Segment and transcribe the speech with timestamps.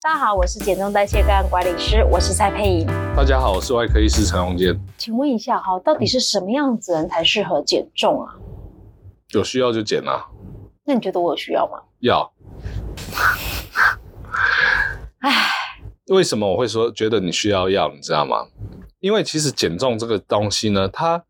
[0.00, 2.86] 大家好，我是减重代谢个案管理师，我是蔡佩颖。
[3.16, 4.80] 大家好，我是外科医师陈荣坚。
[4.96, 8.32] 请问一下，哈，到底是什么样子人才适合减重啊？
[9.32, 10.26] 有需要就减啊。
[10.84, 11.80] 那你觉得我有需要吗？
[11.98, 12.32] 要。
[15.18, 15.32] 唉，
[16.10, 17.92] 为什么我会说觉得你需要要？
[17.92, 18.46] 你知道吗？
[19.00, 21.24] 因为其实减重这个东西呢，它。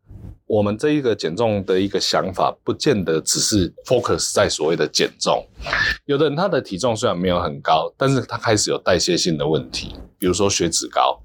[0.49, 5.45] 我们这一个减重的一个想法，不见得只是 focus 在所谓的减重。
[6.05, 11.21] 有的人他的体重虽然没有很高，但是他开始有代谢性的问题，比如说血脂高，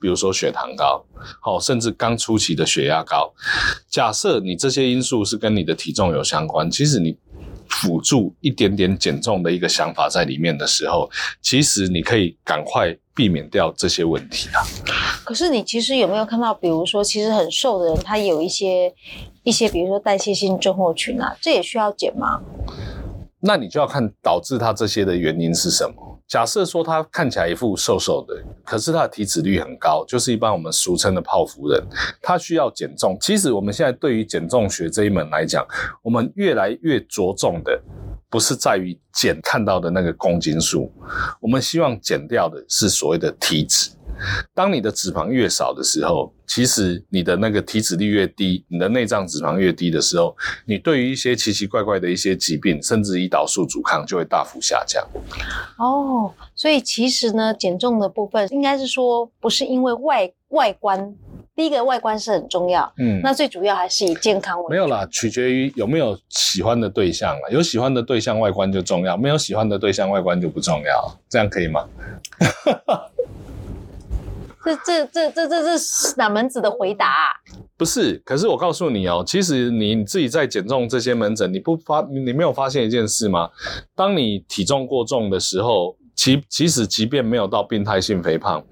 [0.00, 1.04] 比如说血糖高，
[1.40, 3.34] 好，甚至刚初期的血压高。
[3.90, 7.18] 假设你这些因素是跟你的体重有相关，其实你。
[7.68, 11.08] 辅助一点点减重的一个想法在里面的时候，
[11.40, 14.64] 其实你可以赶快避免掉这些问题啊。
[15.24, 18.92] 可是你其实有没有看到，比如说，其实很瘦的人，他有一些
[19.42, 22.40] 一些，比如说代谢性症候群啊，这也需要减吗？
[23.40, 26.17] 那你就要看导致他这些的原因是什么。
[26.28, 31.82] 假设说他看起来一副瘦瘦的，可是他的体脂率很高，就是一般我们俗称的泡芙人，
[32.20, 33.16] 他需要减重。
[33.18, 35.66] 其实我们现在对于减重学这一门来讲，
[36.02, 37.82] 我们越来越着重的
[38.28, 40.92] 不是在于减看到的那个公斤数，
[41.40, 43.90] 我们希望减掉的是所谓的体脂。
[44.54, 55.06] 当你的脂肪越少的时候，其实你的那个体脂率越低，你的内脏脂肪越低的时候，你对于一些奇奇怪怪的一些疾病，甚至胰岛素阻抗就会大幅下降。
[55.78, 61.14] 哦，所以其实呢，减重的部分应该是说，不是因为外外观，
[61.54, 64.70] 第一个外观是很重要，嗯，那最主要还是以健康为主。
[64.70, 71.18] 没有啦，取决于有没有喜欢的对象啦，有喜欢的对象，外观就重要；没有喜欢的对象，外观就不重要。
[71.28, 71.86] 这样可以吗？
[74.76, 77.06] 这这这这这这是哪门子的回答？
[77.76, 83.48] 不是，可是我告诉你哦，其实你自己在减重这些门诊，你不发你你没有发现一件事吗？
[83.94, 88.64] 当你体重过重的时候，其其实即便没有到病态性肥胖，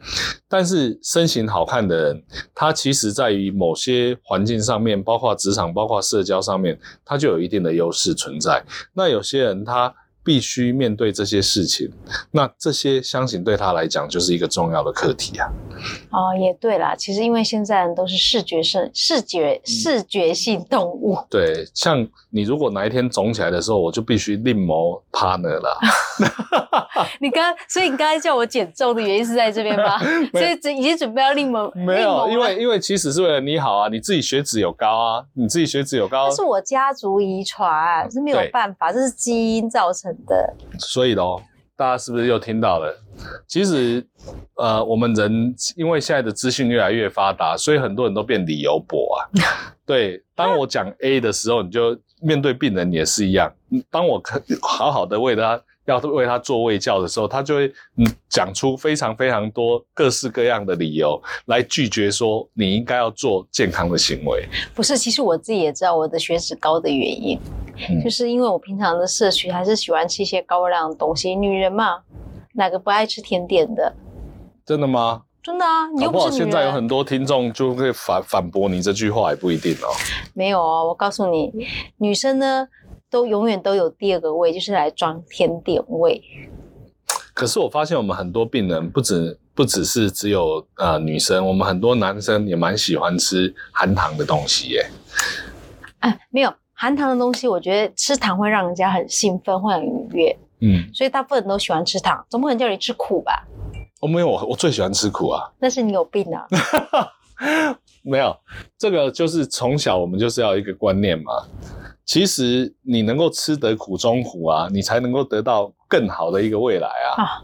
[0.48, 2.22] 但是身形好看的人，
[2.54, 8.64] 他其实在于某些环境上面，包括职场、包括社交上面，他就有一定的优势存在。
[8.94, 9.94] 那有些人他。
[10.26, 11.88] 必须面对这些事情，
[12.32, 15.48] 那这些相信对他来讲就是一个重要的课题啊。
[16.10, 21.14] 哦，也对啦，其实因为现在人都是视觉性、视觉、视觉性动物。
[21.14, 21.26] 嗯。
[21.30, 25.78] 对，像你如果哪一天肿起来的时候，我就必须另谋 partner 了。
[27.20, 29.98] 你刚，所以你刚才叫我减重的原因是在这边吗？
[30.32, 31.70] 所以已经准备要另谋。
[31.74, 40.36] 没有，因为因为其实是为了你好啊，你自己血脂有高啊，你自己血脂有高，这是我家族遗传，是没有办法，这是基因造成的。
[40.36, 41.40] 的，所以咯，
[41.76, 42.96] 大家是不是又听到了？
[43.46, 44.04] 其实，
[44.54, 49.28] 呃，我们人因为现在的资讯越来越发达，所以很多人都变理由博啊。
[49.84, 53.52] 对，当我讲 A 的时候，你就面对病人也是一样。
[53.90, 55.60] 当我可好好的为他。
[55.86, 64.48] 要为他做胃教的时候，他就会嗯讲出非常非常多各式各样的理由来拒绝说你应该要做健康的行为。
[64.74, 67.38] 不是，其实我自己也知道我的血脂高的原因，
[67.88, 71.34] 嗯、就是因为我平常的摄取还是喜欢吃一些高热量的东西。
[71.34, 71.98] 女人嘛，
[72.54, 73.94] 哪个不爱吃甜点的？
[74.64, 75.22] 真的吗？
[75.42, 75.88] 真的啊！
[75.94, 76.38] 你又不是女人。
[76.38, 79.88] 现在有很多听众就会反反驳你这句话，也不一定哦。
[80.34, 81.52] 没有哦，我告诉你，
[81.98, 82.68] 女生呢。
[83.08, 86.20] 都永远都有第二个胃，就是来装甜点胃。
[87.32, 94.86] 可是我发现我们很多病人不止不只是只有呃女生，我们很多男生也蛮喜欢吃含糖的东西耶。
[96.00, 100.38] 哎，没有含糖的东西，我觉得吃糖会让人家很兴奋，会很愉悦。
[100.60, 103.46] 嗯，所以大部分人都喜欢吃糖，总不能叫你吃苦吧？
[104.00, 105.50] 我没有，我我最喜欢吃苦啊。
[105.58, 106.46] 那是你有病啊？
[108.04, 108.36] 没有，
[108.78, 111.32] 这个就是从小我们就是要一个观念嘛。
[112.04, 117.22] 其实你能够吃得苦中苦啊，你才能够得到更好的一个未来啊！
[117.22, 117.42] 啊，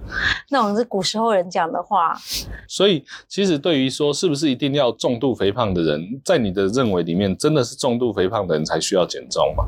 [0.50, 2.14] 那种是古时候人讲的话。
[2.66, 9.64] 所以，其实对于说是不是一定要重度肥胖的人，在你的认为里面，真的是重度肥胖的人才需要减重吗？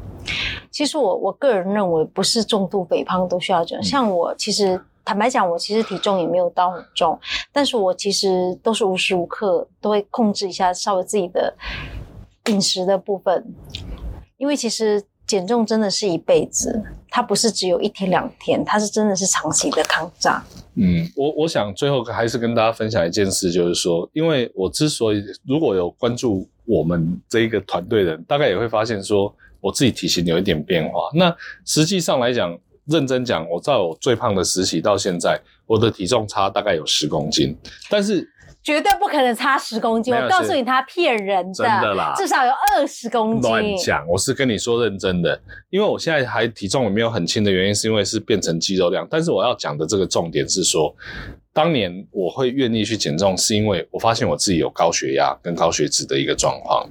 [0.70, 3.82] 其实我我个人认为，不是重度肥胖都需要减。
[3.82, 7.18] 像我，其实坦白讲，我其实体重也没有到很重，
[7.52, 11.54] 但是我其实都是无时无刻都会控制一下稍微自己的
[12.46, 13.44] 饮食的部分。
[14.36, 16.82] 因为其实减重真的是一辈子，
[17.14, 20.42] 它不是只有一天两天，它是真的是长期的抗战。
[20.74, 31.08] 嗯，我我想最后还是跟大家分享一件事，就是说，因为我之所以如果有关注我们这一个团队的人，大概也会发现说，我自己体型有一点变化。
[31.14, 31.32] 那
[31.64, 37.56] 实际上来讲，认真讲，我在我最胖的时期到现在，我的体重差大概有十公斤，
[37.88, 38.28] 但是。
[38.64, 40.14] 绝对不可能差十公斤。
[40.14, 43.50] 我告诉你，他骗人的，真的啦，至少有二十公斤。
[43.50, 45.38] 乱讲，我是跟你说认真的，
[45.68, 49.06] 因为我现在还体重也没有很轻的原因，是因为是变成肌肉量。
[49.10, 50.96] 但是我要讲的这个重点是说，
[51.52, 56.88] 当年我会愿意去减重，是因为我发现我自己有高血压跟高血脂的一个状况。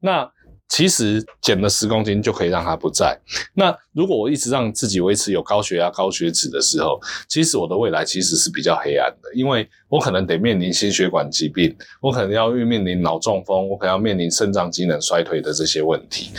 [0.00, 0.26] 那
[0.70, 3.18] 其实减了十公斤就可以让它不在。
[3.52, 16.30] 那如果我一直让自己维持有高血压、高血脂的时候，其实我的未来其实是比较黑暗的，因为我可能得面临心血管疾病，我可能要面临脑中风，我可能要面临肾脏机能衰退的这些问题。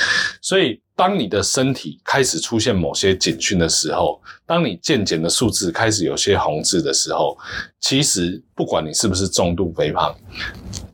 [0.41, 7.37] 所以，当你的身体开始出现某些警讯的时候，当你健检的数字开始有些红字的时候，
[7.81, 10.15] 其实不管你是不是重度肥胖。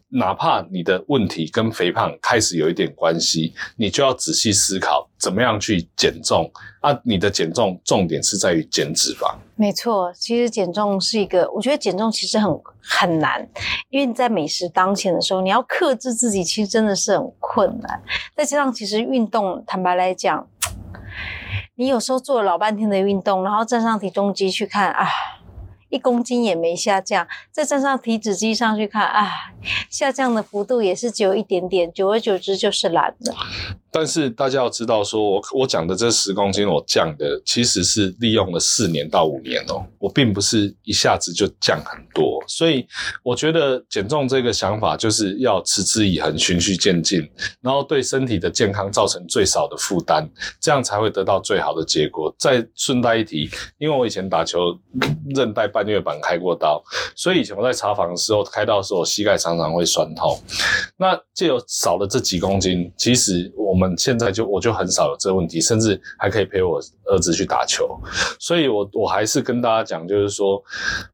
[0.10, 6.50] 哪怕你的问题跟肥胖开始有一点关系，你就要仔细思考怎么样去减重
[6.80, 6.98] 啊！
[7.04, 9.36] 你的减重重点是在于减脂肪。
[9.56, 12.50] 没错，其实减重是一个，我觉得减重其实很
[12.82, 13.46] 很难，
[13.90, 18.02] 因为你在美食当前的时候，你要克制自己，其实真的是很困难。
[18.34, 20.48] 再加上其实运动，坦白来讲，
[21.76, 25.06] 你有时候做了老半天的运动，然后站上体重机去看啊。
[25.90, 29.30] 一公斤也没下降，再站上体脂机上去看，啊，
[29.90, 33.36] 下降的幅度也是只有一点点，久而久之就是懒了。
[33.98, 42.40] 但是大家要知道说，我我讲的这十公斤我降的，其实是利用了四年到五年哦，我并不是一下子就降很多。
[42.48, 42.86] 所以
[43.24, 47.28] 我觉得减重这个想法就是要持之以恒、循序渐进，
[47.60, 50.30] 然后对身体的健康造成最少的负担，
[50.62, 52.32] 这样才会得到最好的结果。
[52.38, 53.50] 再顺带一提，
[53.80, 54.78] 因为我以前打球
[55.34, 56.80] 韧带半月板开过刀，
[57.16, 60.40] 所以以前我在查房的时候开刀的时候，膝盖常常会酸痛。
[60.98, 68.00] 那借由少了这几公斤，其实我们现在就我就很少有这个问题，甚至还可以陪我儿子去打球。
[68.40, 70.64] 所以我我还是跟大家讲，就是说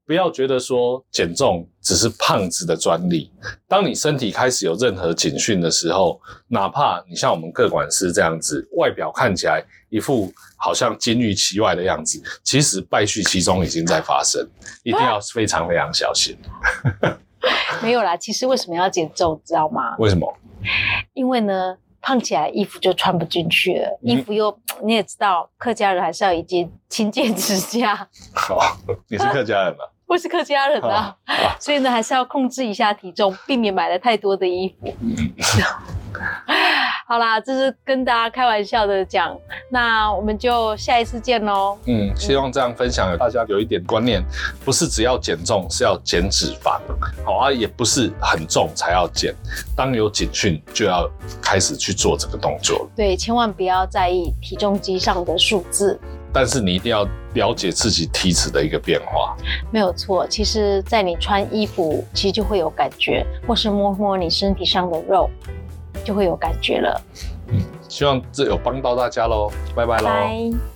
[0.05, 3.31] 不要觉得说减重只是胖子的专利。
[3.67, 14.47] 当你身体开始有任何警讯的时候，哪怕你像我们各管师这样子，外表看起来一副好像金玉其外的样子，其实败絮其中已经在发生，
[14.83, 16.37] 一定要非常非常小心。
[17.83, 19.97] 没有啦，其实为什么要减重，知道吗？
[19.97, 20.33] 为什么？
[21.13, 27.95] 因为呢，胖起来衣服就穿不进去了，嗯、衣服又你也知道，客家人还是要一件勤俭持家。
[28.35, 28.61] 好、哦，
[29.07, 29.85] 你是客家人吗？
[30.05, 34.93] 我是客家人啊，哦、所以呢，还是要控制一下体重，避免买了太多的衣服。
[37.13, 39.37] 嗯好啦，这是跟大家开玩笑的讲，
[39.69, 41.77] 那我们就下一次见喽。
[41.85, 44.19] 嗯，希望这样分享，大家有一点观念，
[44.65, 46.79] 不是只要减重是要减脂肪，
[47.23, 49.31] 好啊，也不是很重才要减，
[49.77, 51.07] 当有警讯就要
[51.39, 52.89] 开始去做这个动作。
[52.95, 55.99] 对，千万不要在意体重机上的数字，
[56.33, 59.37] 但是你一定要了解自己体脂的一个变化。
[59.69, 65.29] 没有错，其实，在你穿衣服，其实就会有感觉，或是摸摸你身体上的肉。
[66.03, 67.01] 就会有感觉了。
[67.47, 70.72] 嗯，希望这有帮到大家喽，拜拜喽。